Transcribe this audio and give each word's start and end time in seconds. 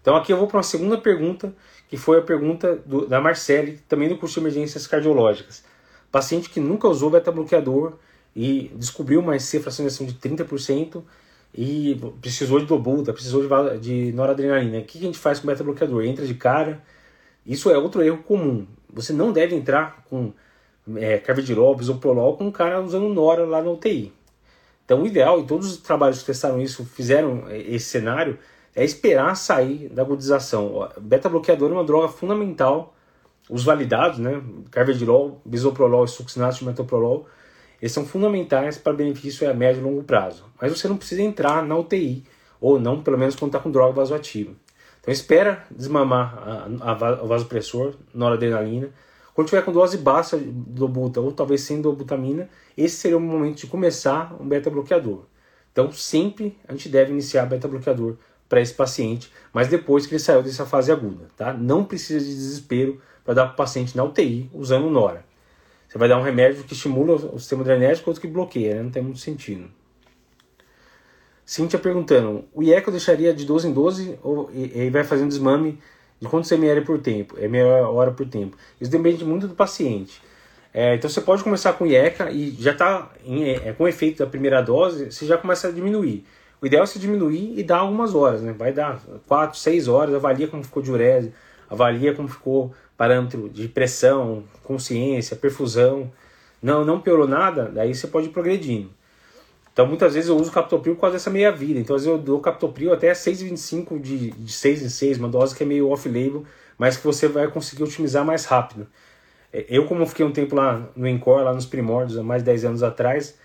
Então 0.00 0.16
aqui 0.16 0.32
eu 0.32 0.36
vou 0.36 0.46
para 0.46 0.58
uma 0.58 0.62
segunda 0.62 0.96
pergunta, 0.96 1.54
que 1.88 1.96
foi 1.96 2.18
a 2.18 2.22
pergunta 2.22 2.76
do, 2.86 3.06
da 3.06 3.20
Marcele, 3.20 3.80
também 3.88 4.08
do 4.08 4.16
curso 4.16 4.34
de 4.34 4.40
emergências 4.40 4.86
cardiológicas. 4.86 5.64
Paciente 6.10 6.48
que 6.48 6.60
nunca 6.60 6.88
usou 6.88 7.10
beta-bloqueador 7.10 7.94
e 8.34 8.70
descobriu 8.74 9.20
uma 9.20 9.36
IC 9.36 9.60
fracionação 9.60 10.06
de 10.06 10.14
30% 10.14 11.02
e 11.54 12.00
precisou 12.20 12.58
de 12.58 12.66
dobuta, 12.66 13.12
precisou 13.12 13.42
de, 13.42 13.78
de 13.78 14.12
noradrenalina. 14.12 14.78
O 14.78 14.84
que 14.84 14.98
a 14.98 15.02
gente 15.02 15.18
faz 15.18 15.40
com 15.40 15.46
beta-bloqueador? 15.46 16.04
Entra 16.04 16.26
de 16.26 16.34
cara. 16.34 16.82
Isso 17.44 17.70
é 17.70 17.76
outro 17.76 18.02
erro 18.02 18.18
comum. 18.18 18.66
Você 18.92 19.12
não 19.12 19.32
deve 19.32 19.54
entrar 19.54 20.04
com 20.08 20.32
é, 20.96 21.18
carvedilol, 21.18 21.76
bisoprolol 21.76 22.36
com 22.36 22.46
um 22.46 22.50
cara 22.50 22.80
usando 22.80 23.08
nora 23.08 23.44
lá 23.44 23.62
na 23.62 23.70
UTI. 23.70 24.12
Então 24.84 25.02
o 25.02 25.06
ideal, 25.06 25.40
e 25.40 25.46
todos 25.46 25.70
os 25.70 25.76
trabalhos 25.76 26.20
que 26.20 26.26
testaram 26.26 26.60
isso 26.60 26.84
fizeram 26.84 27.44
é, 27.48 27.58
esse 27.58 27.86
cenário, 27.86 28.38
é 28.74 28.84
esperar 28.84 29.34
sair 29.36 29.88
da 29.88 30.02
agudização. 30.02 30.88
Beta-bloqueador 31.00 31.70
é 31.70 31.74
uma 31.74 31.84
droga 31.84 32.08
fundamental, 32.08 32.94
os 33.48 33.64
validados, 33.64 34.18
né, 34.18 34.42
carvedilol, 34.70 35.40
bisoprolol 35.44 36.06
succinato 36.06 36.64
metoprolol, 36.64 37.26
eles 37.80 37.92
são 37.92 38.04
fundamentais 38.04 38.76
para 38.76 38.92
benefício 38.92 39.48
a 39.50 39.54
médio 39.54 39.80
e 39.80 39.84
longo 39.84 40.04
prazo. 40.04 40.44
Mas 40.60 40.76
você 40.76 40.86
não 40.86 40.96
precisa 40.96 41.22
entrar 41.22 41.64
na 41.64 41.76
UTI, 41.76 42.24
ou 42.60 42.78
não, 42.78 43.02
pelo 43.02 43.18
menos 43.18 43.34
quando 43.34 43.50
está 43.50 43.58
com 43.58 43.70
droga 43.70 43.92
vasoativa. 43.92 44.52
Então 45.00 45.12
espera 45.12 45.64
desmamar 45.70 46.68
a, 46.82 46.92
a, 46.92 47.24
o 47.24 47.26
vasopressor, 47.26 47.94
noradrenalina. 48.12 48.90
Quando 49.32 49.48
tiver 49.48 49.62
com 49.62 49.72
dose 49.72 49.96
baixa 49.96 50.36
do 50.36 50.86
buta, 50.86 51.20
ou 51.20 51.32
talvez 51.32 51.62
sem 51.62 51.80
dobutamina, 51.80 52.50
esse 52.76 52.96
seria 52.96 53.16
o 53.16 53.20
momento 53.20 53.58
de 53.58 53.66
começar 53.66 54.36
um 54.38 54.46
beta-bloqueador. 54.46 55.24
Então 55.72 55.90
sempre 55.90 56.58
a 56.68 56.72
gente 56.72 56.90
deve 56.90 57.12
iniciar 57.12 57.46
beta-bloqueador 57.46 58.16
para 58.50 58.60
esse 58.60 58.74
paciente, 58.74 59.32
mas 59.52 59.68
depois 59.68 60.06
que 60.06 60.12
ele 60.12 60.18
saiu 60.18 60.42
dessa 60.42 60.66
fase 60.66 60.90
aguda. 60.90 61.28
Tá? 61.36 61.54
Não 61.54 61.84
precisa 61.84 62.18
de 62.18 62.34
desespero 62.34 63.00
para 63.24 63.32
dar 63.32 63.46
para 63.46 63.52
o 63.52 63.56
paciente 63.56 63.96
na 63.96 64.02
UTI 64.02 64.50
usando 64.52 64.90
Nora. 64.90 65.24
Você 65.88 65.96
vai 65.96 66.08
dar 66.08 66.18
um 66.18 66.22
remédio 66.22 66.64
que 66.64 66.74
estimula 66.74 67.14
o 67.14 67.38
sistema 67.38 67.62
adrenérgico, 67.62 68.10
outro 68.10 68.20
que 68.20 68.26
bloqueia, 68.26 68.74
né? 68.74 68.82
não 68.82 68.90
tem 68.90 69.02
muito 69.02 69.20
sentido. 69.20 69.70
Cíntia 71.44 71.78
perguntando, 71.78 72.44
o 72.52 72.62
IECA 72.62 72.88
eu 72.88 72.92
deixaria 72.92 73.32
de 73.32 73.44
12 73.44 73.68
em 73.68 73.72
12 73.72 74.18
ou, 74.22 74.50
e, 74.52 74.86
e 74.86 74.90
vai 74.90 75.04
fazendo 75.04 75.28
desmame 75.28 75.78
de 76.20 76.28
quantos 76.28 76.50
ml 76.50 76.82
por 76.82 76.98
tempo, 76.98 77.36
é 77.38 77.48
meia 77.48 77.88
hora 77.88 78.10
por 78.10 78.26
tempo. 78.26 78.56
Isso 78.80 78.90
depende 78.90 79.24
muito 79.24 79.46
do 79.46 79.54
paciente. 79.54 80.20
É, 80.74 80.94
então 80.94 81.08
você 81.08 81.20
pode 81.20 81.42
começar 81.42 81.72
com 81.72 81.86
IECA 81.86 82.30
e 82.30 82.56
já 82.58 82.72
está 82.72 83.12
é, 83.24 83.72
com 83.72 83.86
efeito 83.86 84.18
da 84.18 84.26
primeira 84.26 84.60
dose, 84.60 85.10
você 85.10 85.24
já 85.24 85.36
começa 85.36 85.68
a 85.68 85.72
diminuir. 85.72 86.24
O 86.62 86.66
ideal 86.66 86.82
é 86.82 86.86
você 86.86 86.98
diminuir 86.98 87.58
e 87.58 87.62
dar 87.62 87.78
algumas 87.78 88.14
horas, 88.14 88.42
né? 88.42 88.52
Vai 88.52 88.72
dar 88.72 89.00
4, 89.26 89.58
6 89.58 89.88
horas, 89.88 90.14
avalia 90.14 90.46
como 90.46 90.62
ficou 90.62 90.82
de 90.82 90.90
urese, 90.90 91.32
avalia 91.68 92.12
como 92.14 92.28
ficou 92.28 92.72
parâmetro 92.96 93.48
de 93.48 93.66
pressão, 93.66 94.44
consciência, 94.62 95.36
perfusão. 95.36 96.12
Não, 96.62 96.84
não 96.84 97.00
piorou 97.00 97.26
nada, 97.26 97.70
daí 97.72 97.94
você 97.94 98.06
pode 98.06 98.26
ir 98.26 98.30
progredindo. 98.30 98.90
Então 99.72 99.86
muitas 99.86 100.12
vezes 100.12 100.28
eu 100.28 100.36
uso 100.36 100.50
captopril 100.50 100.94
por 100.94 101.02
causa 101.02 101.14
dessa 101.14 101.30
meia 101.30 101.50
vida. 101.50 101.80
Então 101.80 101.96
às 101.96 102.04
vezes 102.04 102.18
eu 102.18 102.22
dou 102.22 102.40
captopril 102.40 102.92
até 102.92 103.12
6,25 103.12 103.98
de, 103.98 104.30
de 104.32 104.52
6 104.52 104.82
em 104.82 104.88
6, 104.90 105.18
uma 105.18 105.28
dose 105.28 105.54
que 105.56 105.62
é 105.62 105.66
meio 105.66 105.88
off-label, 105.88 106.44
mas 106.76 106.98
que 106.98 107.04
você 107.04 107.26
vai 107.26 107.48
conseguir 107.48 107.84
otimizar 107.84 108.22
mais 108.24 108.44
rápido. 108.44 108.86
É, 109.52 109.64
eu, 109.68 109.86
como 109.86 110.04
fiquei 110.06 110.24
um 110.26 110.32
tempo 110.32 110.54
lá 110.54 110.88
no 110.94 111.06
Encore, 111.06 111.44
lá 111.44 111.54
nos 111.54 111.66
primórdios, 111.66 112.18
há 112.18 112.22
mais 112.22 112.42
de 112.42 112.46
10 112.46 112.64
anos 112.66 112.82
atrás, 112.82 113.38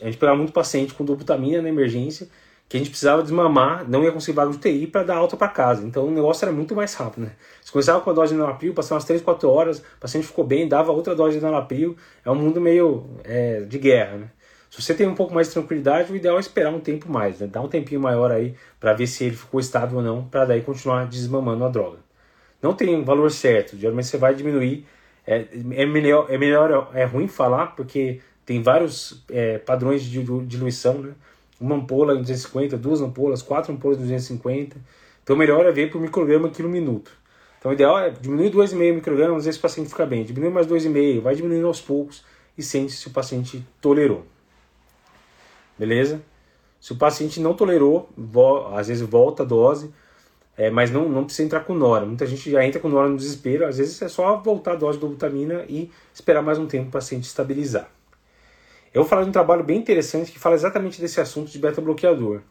a 0.00 0.06
gente 0.06 0.16
pegava 0.16 0.36
muito 0.38 0.52
paciente 0.52 0.94
com 0.94 1.04
dobutamina 1.04 1.60
na 1.62 1.68
emergência, 1.68 2.28
que 2.68 2.76
a 2.76 2.80
gente 2.80 2.90
precisava 2.90 3.22
desmamar, 3.22 3.88
não 3.88 4.02
ia 4.02 4.10
conseguir 4.10 4.36
vaga 4.36 4.50
de 4.50 4.56
UTI 4.56 4.86
para 4.86 5.02
dar 5.02 5.16
alta 5.16 5.36
para 5.36 5.48
casa. 5.48 5.86
Então 5.86 6.06
o 6.06 6.10
negócio 6.10 6.44
era 6.44 6.52
muito 6.52 6.74
mais 6.74 6.94
rápido, 6.94 7.24
né? 7.24 7.32
Você 7.62 7.70
começava 7.70 8.00
com 8.00 8.10
a 8.10 8.12
dose 8.12 8.32
de 8.32 8.38
nalapril, 8.38 8.74
passava 8.74 8.94
umas 8.94 9.04
3, 9.04 9.22
4 9.22 9.48
horas, 9.48 9.78
o 9.78 10.00
paciente 10.00 10.26
ficou 10.26 10.44
bem, 10.44 10.66
dava 10.66 10.90
outra 10.90 11.14
dose 11.14 11.36
de 11.36 11.42
nalapril. 11.42 11.96
É 12.24 12.30
um 12.30 12.34
mundo 12.34 12.60
meio 12.60 13.06
é, 13.22 13.60
de 13.60 13.78
guerra, 13.78 14.16
né? 14.16 14.30
Se 14.70 14.82
você 14.82 14.92
tem 14.92 15.06
um 15.06 15.14
pouco 15.14 15.32
mais 15.32 15.46
de 15.46 15.52
tranquilidade, 15.52 16.12
o 16.12 16.16
ideal 16.16 16.36
é 16.36 16.40
esperar 16.40 16.74
um 16.74 16.80
tempo 16.80 17.08
mais, 17.08 17.38
né? 17.38 17.46
Dar 17.46 17.60
um 17.60 17.68
tempinho 17.68 18.00
maior 18.00 18.32
aí 18.32 18.56
para 18.80 18.92
ver 18.92 19.06
se 19.06 19.24
ele 19.24 19.36
ficou 19.36 19.60
estável 19.60 19.98
ou 19.98 20.04
não, 20.04 20.24
para 20.24 20.44
daí 20.44 20.62
continuar 20.62 21.06
desmamando 21.06 21.64
a 21.64 21.68
droga. 21.68 21.98
Não 22.60 22.74
tem 22.74 22.92
um 22.96 23.04
valor 23.04 23.30
certo, 23.30 23.76
geralmente 23.76 24.08
você 24.08 24.16
vai 24.18 24.34
diminuir. 24.34 24.84
É, 25.24 25.46
é 25.74 25.86
melhor, 25.86 26.26
é 26.28 26.36
melhor, 26.36 26.90
é 26.92 27.04
ruim 27.04 27.28
falar, 27.28 27.76
porque 27.76 28.20
tem 28.44 28.62
vários 28.62 29.24
é, 29.30 29.58
padrões 29.58 30.02
de 30.02 30.22
diluição, 30.44 30.94
né? 30.98 31.12
Uma 31.64 31.76
ampola 31.76 32.14
em 32.14 32.20
250, 32.20 32.76
duas 32.76 33.00
ampolas, 33.00 33.40
quatro 33.40 33.72
ampolas 33.72 33.96
em 33.98 34.02
250. 34.02 34.76
Então, 35.22 35.34
melhor 35.34 35.64
é 35.64 35.72
ver 35.72 35.90
por 35.90 36.00
micrograma 36.00 36.50
quilo 36.50 36.68
minuto. 36.68 37.10
Então, 37.58 37.70
o 37.70 37.74
ideal 37.74 37.98
é 37.98 38.10
diminuir 38.10 38.50
2,5 38.50 38.94
microgramas, 38.94 39.46
o 39.46 39.60
paciente 39.60 39.88
fica 39.88 40.04
bem. 40.04 40.24
Diminui 40.24 40.50
mais 40.50 40.66
2,5, 40.66 41.20
vai 41.22 41.34
diminuindo 41.34 41.66
aos 41.66 41.80
poucos 41.80 42.22
e 42.58 42.62
sente 42.62 42.92
se 42.92 43.08
o 43.08 43.10
paciente 43.10 43.64
tolerou. 43.80 44.26
Beleza? 45.78 46.20
Se 46.78 46.92
o 46.92 46.96
paciente 46.96 47.40
não 47.40 47.54
tolerou, 47.54 48.10
às 48.74 48.88
vezes 48.88 49.02
volta 49.02 49.42
a 49.42 49.46
dose, 49.46 49.90
é, 50.56 50.68
mas 50.70 50.90
não, 50.90 51.08
não 51.08 51.24
precisa 51.24 51.46
entrar 51.46 51.60
com 51.60 51.74
Nora. 51.74 52.04
Muita 52.04 52.26
gente 52.26 52.50
já 52.50 52.62
entra 52.62 52.78
com 52.78 52.90
Nora 52.90 53.08
no 53.08 53.16
desespero, 53.16 53.66
às 53.66 53.78
vezes 53.78 54.00
é 54.02 54.08
só 54.08 54.36
voltar 54.36 54.72
a 54.72 54.76
dose 54.76 54.98
do 54.98 55.08
butamina 55.08 55.64
e 55.66 55.90
esperar 56.12 56.42
mais 56.42 56.58
um 56.58 56.66
tempo 56.66 56.88
o 56.88 56.92
paciente 56.92 57.24
estabilizar. 57.24 57.88
Eu 58.94 59.02
vou 59.02 59.08
falar 59.08 59.24
de 59.24 59.30
um 59.30 59.32
trabalho 59.32 59.64
bem 59.64 59.76
interessante 59.76 60.30
que 60.30 60.38
fala 60.38 60.54
exatamente 60.54 61.00
desse 61.00 61.20
assunto 61.20 61.50
de 61.50 61.58
beta-bloqueador. 61.58 62.42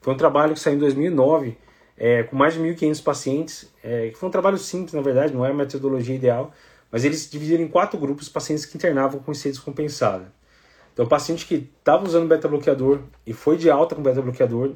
Foi 0.00 0.14
um 0.14 0.16
trabalho 0.16 0.54
que 0.54 0.60
saiu 0.60 0.76
em 0.76 0.78
2009, 0.78 1.58
é, 1.98 2.22
com 2.22 2.36
mais 2.36 2.54
de 2.54 2.60
1.500 2.60 3.02
pacientes, 3.02 3.74
é, 3.82 4.12
foi 4.14 4.28
um 4.28 4.30
trabalho 4.30 4.56
simples, 4.56 4.92
na 4.94 5.00
verdade, 5.00 5.34
não 5.34 5.44
é 5.44 5.50
a 5.50 5.52
metodologia 5.52 6.14
ideal, 6.14 6.52
mas 6.92 7.04
eles 7.04 7.28
dividiram 7.28 7.64
em 7.64 7.68
quatro 7.68 7.98
grupos 7.98 8.28
pacientes 8.28 8.64
que 8.64 8.76
internavam 8.76 9.18
com 9.18 9.32
IC 9.32 9.48
descompensada. 9.48 10.32
Então, 10.92 11.06
o 11.06 11.08
paciente 11.08 11.44
que 11.44 11.68
estava 11.80 12.04
usando 12.04 12.28
beta-bloqueador 12.28 13.00
e 13.26 13.32
foi 13.32 13.56
de 13.56 13.68
alta 13.68 13.96
com 13.96 14.02
beta-bloqueador, 14.02 14.74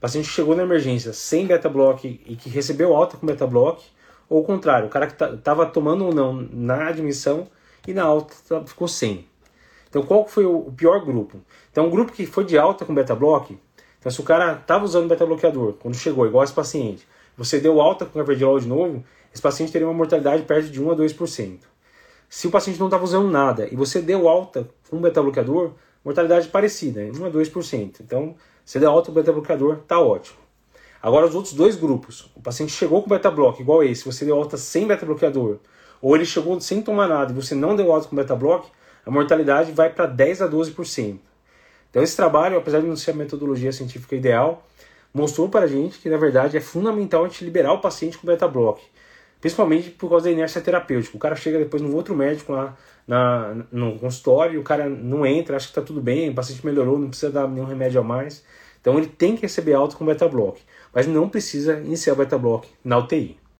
paciente 0.00 0.26
que 0.26 0.34
chegou 0.34 0.56
na 0.56 0.64
emergência 0.64 1.12
sem 1.12 1.46
beta-bloque 1.46 2.20
e 2.26 2.34
que 2.34 2.50
recebeu 2.50 2.96
alta 2.96 3.16
com 3.16 3.24
beta-bloque, 3.24 3.86
ou 4.28 4.40
o 4.40 4.44
contrário, 4.44 4.88
o 4.88 4.90
cara 4.90 5.06
que 5.06 5.22
estava 5.22 5.66
tomando 5.66 6.04
ou 6.04 6.12
não 6.12 6.32
na 6.32 6.88
admissão 6.88 7.46
e 7.86 7.94
na 7.94 8.02
alta 8.02 8.34
ficou 8.66 8.88
sem. 8.88 9.30
Então, 9.92 10.02
qual 10.02 10.26
foi 10.26 10.46
o 10.46 10.72
pior 10.74 11.04
grupo? 11.04 11.38
Então, 11.70 11.84
um 11.84 11.90
grupo 11.90 12.12
que 12.12 12.24
foi 12.24 12.44
de 12.44 12.56
alta 12.56 12.82
com 12.82 12.94
beta-bloque, 12.94 13.58
então 14.00 14.10
se 14.10 14.18
o 14.22 14.24
cara 14.24 14.54
estava 14.54 14.86
usando 14.86 15.06
beta-bloqueador, 15.06 15.74
quando 15.74 15.94
chegou, 15.94 16.26
igual 16.26 16.42
esse 16.42 16.52
paciente, 16.54 17.06
você 17.36 17.60
deu 17.60 17.78
alta 17.78 18.06
com 18.06 18.14
carvedilol 18.14 18.58
de 18.58 18.66
novo, 18.66 19.04
esse 19.34 19.42
paciente 19.42 19.70
teria 19.70 19.86
uma 19.86 19.92
mortalidade 19.92 20.44
perto 20.44 20.70
de 20.70 20.82
1 20.82 20.92
a 20.92 20.96
2%. 20.96 21.58
Se 22.26 22.46
o 22.46 22.50
paciente 22.50 22.80
não 22.80 22.86
estava 22.86 23.04
usando 23.04 23.30
nada 23.30 23.68
e 23.70 23.76
você 23.76 24.00
deu 24.00 24.30
alta 24.30 24.66
com 24.88 24.98
beta-bloqueador, 24.98 25.72
mortalidade 26.02 26.48
parecida, 26.48 27.02
1 27.02 27.26
a 27.26 27.30
2%. 27.30 28.00
Então, 28.00 28.34
você 28.64 28.80
deu 28.80 28.90
alta 28.90 29.08
com 29.08 29.12
beta-bloqueador, 29.12 29.80
tá 29.86 30.00
ótimo. 30.00 30.38
Agora, 31.02 31.26
os 31.26 31.34
outros 31.34 31.52
dois 31.52 31.76
grupos, 31.76 32.30
o 32.34 32.40
paciente 32.40 32.72
chegou 32.72 33.02
com 33.02 33.10
beta-bloque, 33.10 33.60
igual 33.60 33.84
esse, 33.84 34.06
você 34.06 34.24
deu 34.24 34.38
alta 34.38 34.56
sem 34.56 34.86
beta-bloqueador, 34.86 35.58
ou 36.00 36.16
ele 36.16 36.24
chegou 36.24 36.58
sem 36.62 36.80
tomar 36.80 37.08
nada 37.08 37.30
e 37.30 37.34
você 37.34 37.54
não 37.54 37.76
deu 37.76 37.92
alta 37.92 38.08
com 38.08 38.16
beta-bloque, 38.16 38.70
a 39.04 39.10
mortalidade 39.10 39.72
vai 39.72 39.90
para 39.90 40.06
10 40.06 40.42
a 40.42 40.48
12%. 40.48 41.18
Então 41.90 42.02
esse 42.02 42.16
trabalho, 42.16 42.56
apesar 42.56 42.80
de 42.80 42.86
não 42.86 42.96
ser 42.96 43.10
a 43.10 43.14
metodologia 43.14 43.72
científica 43.72 44.16
ideal, 44.16 44.66
mostrou 45.12 45.48
para 45.48 45.66
a 45.66 45.68
gente 45.68 45.98
que 45.98 46.08
na 46.08 46.16
verdade 46.16 46.56
é 46.56 46.60
fundamental 46.60 47.24
a 47.24 47.28
gente 47.28 47.44
liberar 47.44 47.72
o 47.72 47.80
paciente 47.80 48.16
com 48.16 48.26
beta-bloque, 48.26 48.84
principalmente 49.40 49.90
por 49.90 50.08
causa 50.08 50.24
da 50.24 50.32
inércia 50.32 50.60
terapêutica. 50.60 51.16
O 51.16 51.20
cara 51.20 51.36
chega 51.36 51.58
depois 51.58 51.82
num 51.82 51.94
outro 51.94 52.14
médico 52.14 52.52
lá 52.52 52.76
na, 53.06 53.54
no 53.70 53.98
consultório, 53.98 54.60
o 54.60 54.64
cara 54.64 54.88
não 54.88 55.26
entra, 55.26 55.56
acha 55.56 55.66
que 55.66 55.72
está 55.72 55.82
tudo 55.82 56.00
bem, 56.00 56.30
o 56.30 56.34
paciente 56.34 56.64
melhorou, 56.64 56.98
não 56.98 57.08
precisa 57.08 57.30
dar 57.30 57.48
nenhum 57.48 57.66
remédio 57.66 58.00
a 58.00 58.04
mais. 58.04 58.44
Então 58.80 58.96
ele 58.96 59.06
tem 59.06 59.36
que 59.36 59.42
receber 59.42 59.74
alta 59.74 59.96
com 59.96 60.04
beta-bloque, 60.04 60.62
mas 60.94 61.06
não 61.06 61.28
precisa 61.28 61.78
iniciar 61.78 62.14
o 62.14 62.16
beta-bloque 62.16 62.68
na 62.82 62.98
UTI. 62.98 63.41